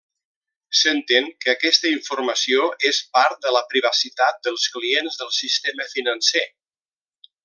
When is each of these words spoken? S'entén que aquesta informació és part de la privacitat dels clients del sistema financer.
S'entén 0.77 1.27
que 1.43 1.51
aquesta 1.53 1.91
informació 1.97 2.65
és 2.91 3.01
part 3.17 3.37
de 3.45 3.53
la 3.59 3.63
privacitat 3.75 4.41
dels 4.49 4.67
clients 4.79 5.21
del 5.23 5.33
sistema 5.41 5.87
financer. 5.97 6.47